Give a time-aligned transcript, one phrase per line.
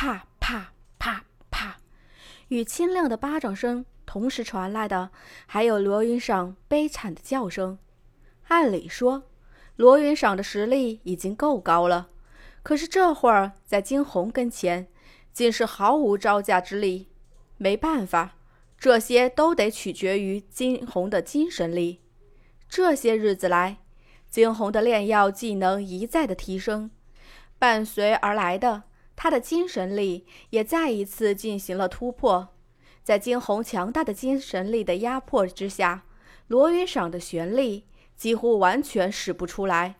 [0.00, 1.78] 啪啪啪啪，
[2.50, 5.10] 与清亮的巴掌声同时传来的，
[5.44, 7.80] 还有罗云赏悲惨的叫声。
[8.46, 9.24] 按理说，
[9.74, 12.10] 罗云赏的实力已经够高了，
[12.62, 14.86] 可是这会儿在惊鸿跟前，
[15.32, 17.08] 竟是毫无招架之力。
[17.56, 18.36] 没办法，
[18.78, 22.02] 这些都得取决于惊鸿的精神力。
[22.68, 23.78] 这些日子来，
[24.30, 26.92] 惊鸿的炼药技能一再的提升，
[27.58, 28.84] 伴随而来的，
[29.18, 32.54] 他的精神力也再一次进行了突破。
[33.02, 36.04] 在惊鸿强大的精神力的压迫之下，
[36.46, 37.84] 罗云赏的玄力。
[38.16, 39.94] 几乎完全使不出来，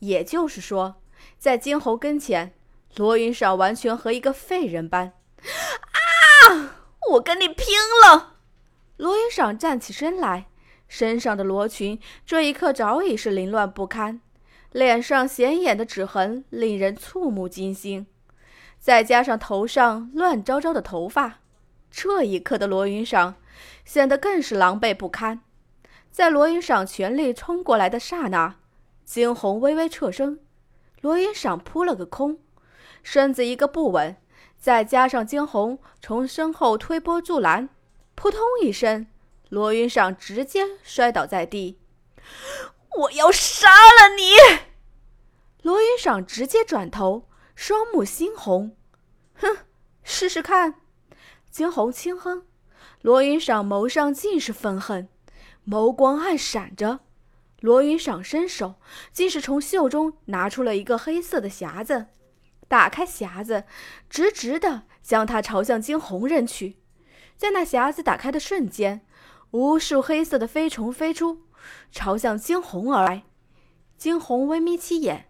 [0.00, 0.96] 也就是说，
[1.38, 2.54] 在惊鸿跟前，
[2.96, 5.12] 罗云赏完全和一个废人般。
[6.48, 6.74] 啊！
[7.12, 7.66] 我跟你拼
[8.04, 8.38] 了！
[8.96, 10.48] 罗云赏站起身来，
[10.88, 14.20] 身上的罗裙这一刻早已是凌乱不堪，
[14.72, 18.08] 脸上显眼的指痕令人触目惊心，
[18.82, 21.38] 再加上头上乱糟糟的头发，
[21.88, 23.36] 这一刻的罗云赏
[23.84, 25.40] 显得更是狼狈不堪。
[26.10, 28.56] 在罗云赏全力冲过来的刹那，
[29.04, 30.40] 惊鸿微微侧身，
[31.00, 32.40] 罗云赏扑了个空，
[33.04, 34.16] 身子一个不稳，
[34.58, 37.68] 再加上惊鸿从身后推波助澜，
[38.16, 39.06] 扑通一声，
[39.48, 41.78] 罗云赏直接摔倒在地。
[42.98, 44.58] 我要杀了你！
[45.62, 48.76] 罗云赏直接转头，双目猩红，
[49.42, 49.56] 哼，
[50.04, 50.76] 试试看。
[51.50, 52.44] 惊鸿轻哼，
[53.00, 55.08] 罗云赏眸上尽是愤恨。
[55.66, 57.00] 眸光暗闪着，
[57.60, 58.76] 罗云赏伸手，
[59.12, 62.06] 竟是从袖中拿出了一个黑色的匣子，
[62.68, 63.64] 打开匣子，
[64.08, 66.76] 直直的将它朝向惊鸿扔去。
[67.36, 69.04] 在那匣子打开的瞬间，
[69.50, 71.42] 无数黑色的飞虫飞出，
[71.90, 73.24] 朝向惊鸿而来。
[73.96, 75.28] 惊鸿微眯起眼，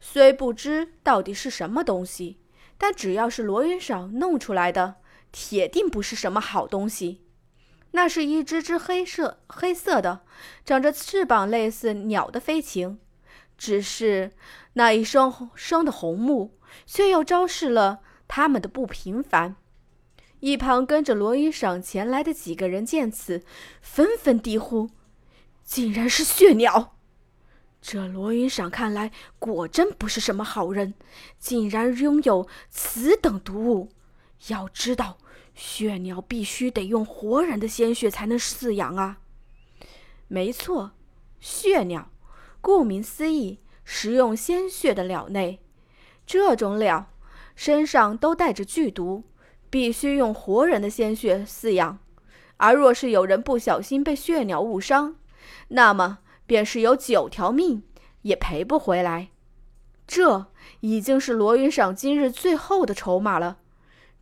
[0.00, 2.38] 虽不知到底是什么东西，
[2.78, 4.96] 但只要是罗云赏弄出来的，
[5.30, 7.24] 铁定不是什么好东西。
[7.90, 10.20] 那是一只只黑色、黑色的、
[10.64, 12.98] 长着翅膀类似鸟的飞禽，
[13.56, 14.32] 只是
[14.74, 19.56] 那一双双的红目，却又昭示了他们的不平凡。
[20.40, 23.42] 一旁跟着罗云赏前来的几个人见此，
[23.80, 24.90] 纷纷低呼
[25.64, 26.94] ：“竟然是血鸟！”
[27.90, 30.92] 这罗云赏看来果真不是什么好人，
[31.38, 33.88] 竟然拥有此等毒物。
[34.48, 35.16] 要知道。
[35.54, 39.18] 血鸟必须得用活人的鲜血才能饲养啊！
[40.28, 40.90] 没错，
[41.40, 42.10] 血鸟，
[42.60, 45.58] 顾名思义，食用鲜血的鸟类。
[46.26, 47.06] 这种鸟
[47.56, 49.24] 身上都带着剧毒，
[49.70, 51.98] 必须用活人的鲜血饲养。
[52.58, 55.16] 而若是有人不小心被血鸟误伤，
[55.68, 56.18] 那么
[56.48, 57.84] 便是有九条命
[58.22, 59.28] 也赔不回来。
[60.06, 60.46] 这
[60.80, 63.58] 已经是罗云赏今日最后的筹码了。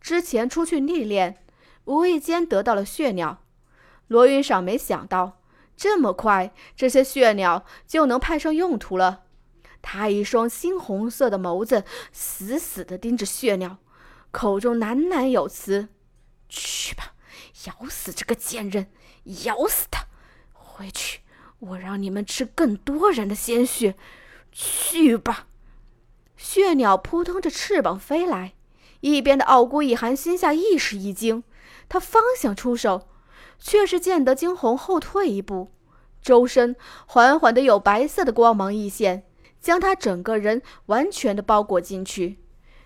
[0.01, 1.43] 之前出去历练，
[1.85, 3.41] 无意间得到了血鸟。
[4.07, 5.41] 罗云赏没想到
[5.77, 9.23] 这么快，这些血鸟就能派上用途了。
[9.81, 13.77] 他一双猩红色的眸子死死地盯着血鸟，
[14.31, 15.87] 口中喃喃有词
[16.49, 17.13] ：“去吧，
[17.65, 18.91] 咬死这个贱人，
[19.45, 20.07] 咬死他！
[20.51, 21.21] 回去，
[21.59, 23.95] 我让你们吃更多人的鲜血。
[24.51, 25.47] 去吧！”
[26.37, 28.53] 血鸟扑腾着翅膀飞来。
[29.01, 31.43] 一边的傲孤一寒心下亦是一惊，
[31.87, 33.07] 他方想出手，
[33.59, 35.71] 却是见得惊鸿后退一步，
[36.19, 36.75] 周身
[37.05, 39.23] 缓缓的有白色的光芒溢现，
[39.59, 42.39] 将他整个人完全的包裹进去。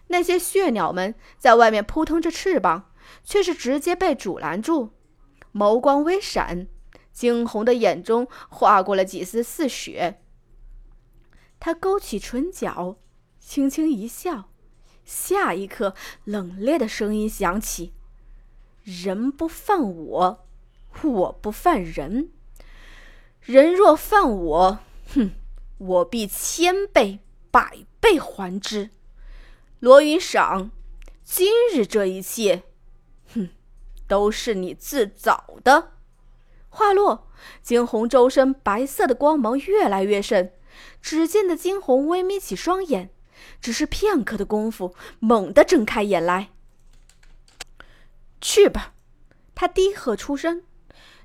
[0.08, 2.92] 那些血鸟们在外面扑腾着翅膀，
[3.24, 4.90] 却是直接被阻拦住。
[5.54, 6.68] 眸光微闪，
[7.12, 10.22] 惊鸿的眼中划过了几丝似血。
[11.60, 12.98] 他勾起唇角，
[13.40, 14.50] 轻轻一笑。
[15.04, 17.94] 下一刻，冷冽的声音响起
[18.84, 20.48] ：“人不犯我，
[21.04, 22.32] 我不犯人。
[23.42, 24.80] 人若犯我，
[25.14, 25.32] 哼，
[25.80, 28.92] 我必千倍百倍还之。”
[29.80, 30.72] 罗云赏，
[31.24, 32.64] 今日这一切，
[33.34, 33.50] 哼，
[34.08, 35.94] 都是你自找的。
[36.72, 37.28] 话落，
[37.62, 40.50] 惊鸿周身白色的光芒越来越盛，
[41.02, 43.12] 只见的惊鸿微眯起双眼。
[43.60, 46.50] 只是片刻的功夫，猛地睁开眼来。
[48.40, 48.94] 去吧！
[49.54, 50.64] 他低喝出声。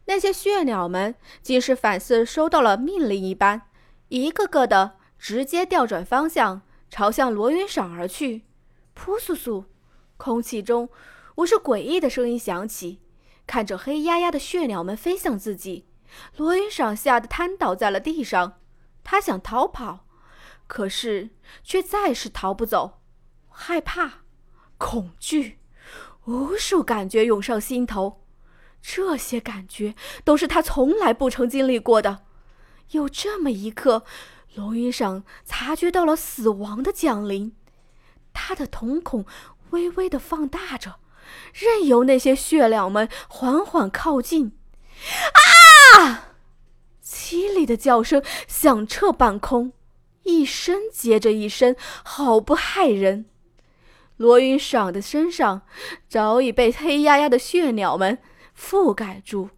[0.06, 3.62] 那些血鸟们竟是反似收到了命令一般，
[4.08, 8.42] 一个个的直接调转方向，朝向罗云赏而去。
[8.94, 9.64] 扑簌簌，
[10.16, 10.88] 空气中
[11.36, 13.00] 无数诡异的声音响起。
[13.46, 15.86] 看着黑压压的血鸟们飞向自己，
[16.36, 18.58] 罗云赏吓得瘫倒在了地上。
[19.04, 20.06] 他想逃跑。
[20.68, 21.30] 可是，
[21.62, 23.00] 却再是逃不走，
[23.48, 24.24] 害怕，
[24.78, 25.60] 恐惧，
[26.24, 28.24] 无数感觉涌上心头。
[28.82, 29.94] 这些感觉
[30.24, 32.24] 都是他从来不曾经历过的。
[32.90, 34.04] 有这么一刻，
[34.56, 37.54] 罗云裳察觉到了死亡的降临，
[38.32, 39.24] 他的瞳孔
[39.70, 40.96] 微微的放大着，
[41.52, 44.52] 任由那些血鸟们缓缓靠近。
[45.98, 46.34] 啊！
[47.04, 49.72] 凄厉的叫声响彻半空，
[50.24, 53.26] 一声接着一声，好不骇人。
[54.16, 55.62] 罗云裳的身上
[56.08, 58.18] 早已被黑压压的血鸟们
[58.58, 59.50] 覆盖住，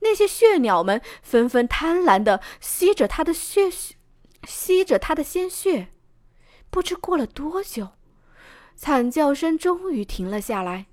[0.00, 3.70] 那些血鸟们纷纷贪婪地吸着他的血，
[4.46, 5.88] 吸着他的鲜血。
[6.70, 7.90] 不知过了多久，
[8.74, 10.86] 惨叫声终于停了下来。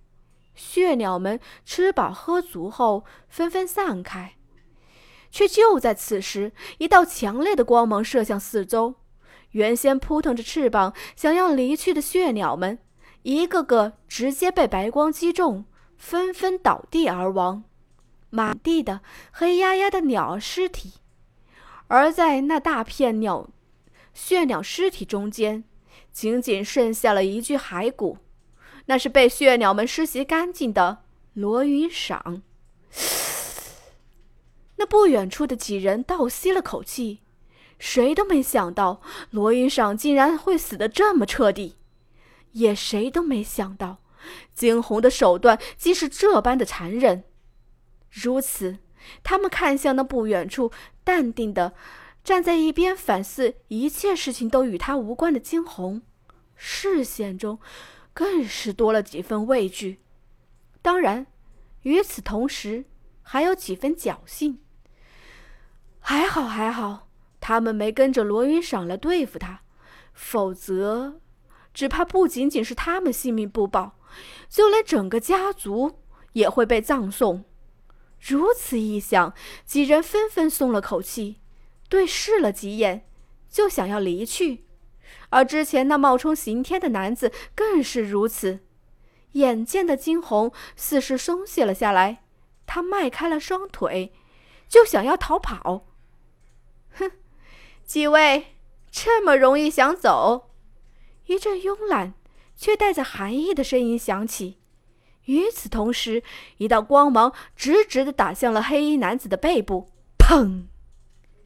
[0.59, 4.33] 血鸟们吃饱喝足后，纷纷散开。
[5.31, 8.95] 却就在此时，一道强烈的光芒射向四周，
[9.51, 12.79] 原先扑腾着翅膀想要离去的血鸟们，
[13.21, 15.65] 一个个直接被白光击中，
[15.97, 17.63] 纷纷倒地而亡，
[18.29, 19.01] 满地的
[19.31, 20.93] 黑压压的鸟儿尸体。
[21.87, 23.49] 而在那大片鸟
[24.13, 25.63] 血鸟尸体中间，
[26.11, 28.17] 仅仅剩下了一具骸骨，
[28.89, 31.03] 那是被血鸟们施袭干净的
[31.33, 32.41] 罗云赏。
[34.77, 37.19] 那不远处的几人倒吸了口气，
[37.77, 38.99] 谁都没想到
[39.29, 41.75] 罗云裳竟然会死得这么彻底，
[42.53, 43.99] 也谁都没想到
[44.55, 47.25] 惊鸿的手段竟是这般的残忍。
[48.09, 48.79] 如此，
[49.21, 50.71] 他们看向那不远处
[51.03, 51.73] 淡定的
[52.23, 56.01] 站在一边反思一切事情都与他无关的惊鸿，
[56.55, 57.59] 视线中
[58.19, 60.01] 更是多了几分畏惧。
[60.81, 61.25] 当然，
[61.83, 62.83] 与此同时，
[63.21, 64.59] 还有几分侥幸。
[66.01, 67.07] 还好，还好，
[67.39, 69.61] 他们没跟着罗云赏来对付他，
[70.13, 71.21] 否则，
[71.73, 73.97] 只怕不仅仅是他们性命不保，
[74.49, 75.99] 就连整个家族
[76.33, 77.45] 也会被葬送。
[78.19, 79.33] 如此一想，
[79.63, 81.39] 几人纷纷松了口气，
[81.87, 83.07] 对视了几眼，
[83.49, 84.65] 就想要离去。
[85.29, 88.59] 而之前那冒充刑天的男子更是如此。
[89.33, 92.23] 眼见的惊鸿似是松懈了下来，
[92.65, 94.11] 他迈开了双腿，
[94.67, 95.85] 就想要逃跑。
[96.91, 97.11] 哼，
[97.83, 98.55] 几位
[98.89, 100.49] 这么容易想走？
[101.27, 102.15] 一阵慵懒
[102.55, 104.57] 却带着寒意的声音响起。
[105.25, 106.23] 与此同时，
[106.57, 109.91] 一道光芒直直的打向了黑衣男子的背部。
[110.17, 110.65] 砰！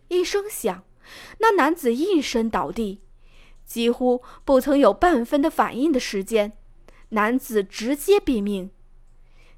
[0.07, 0.85] 一声响，
[1.39, 3.01] 那男子应声倒地，
[3.73, 6.53] 几乎不曾有半分的反应的时间，
[7.09, 8.69] 男子直接毙命。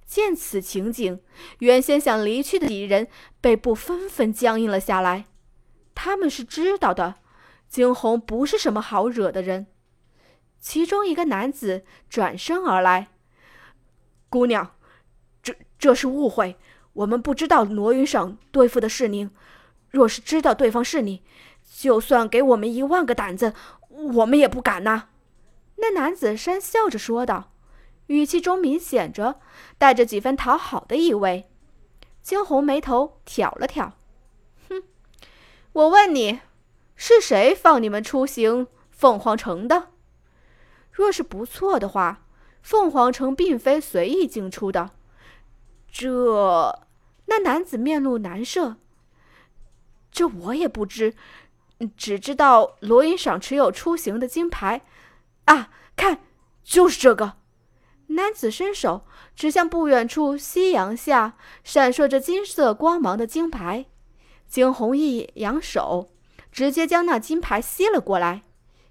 [0.05, 1.19] 见此情景，
[1.59, 3.09] 原先想离去的几人
[3.41, 5.25] 背部纷纷僵硬了下来。
[5.93, 7.15] 他们是知道的，
[7.67, 9.67] 惊鸿不是什么好惹的人。
[10.61, 13.09] 其中一个男子转身而来
[14.31, 14.77] ：“姑娘，
[15.43, 16.55] 这这是误会，
[16.93, 19.29] 我们不知道罗云裳对付的是您。
[19.91, 21.21] 若是知道对方是你，
[21.77, 23.53] 就算给我们一万个胆子，
[24.13, 25.09] 我们也不敢呐。”
[25.77, 27.51] 那男子讪笑着说道，
[28.07, 29.39] 语气中明显着
[29.77, 31.49] 带着几分讨好的意味。
[32.21, 33.93] 惊鸿眉头挑了挑。
[34.69, 34.83] 哼
[35.73, 36.39] 我问你，
[36.95, 39.89] 是谁放你们出行凤凰城的？
[40.91, 42.25] 若是不错的话，
[42.61, 44.91] 凤凰城并非随意进出的。
[45.91, 46.79] 这……
[47.27, 48.77] 那男子面露难色。
[50.11, 51.15] 这我也不知，
[51.97, 54.81] 只知道罗云赏持有出行的金牌。
[55.45, 56.21] 啊，看，
[56.63, 57.33] 就是这个。
[58.07, 59.05] 男子伸手
[59.35, 63.85] 指向不远处夕阳下闪烁着金色光芒的金牌。
[64.47, 66.09] 惊鸿一扬手，
[66.51, 68.43] 直接将那金牌吸了过来，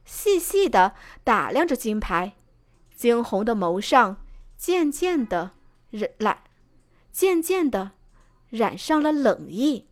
[0.04, 2.32] 细细的打量着金牌。
[2.94, 4.24] 惊鸿的眸上
[4.56, 5.52] 渐渐的
[5.90, 6.42] 染，
[7.12, 7.92] 渐渐的
[8.50, 9.86] 染上了冷意。